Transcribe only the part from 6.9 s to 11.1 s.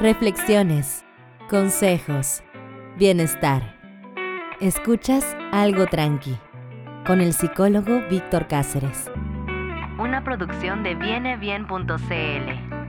con el psicólogo Víctor Cáceres. Una producción de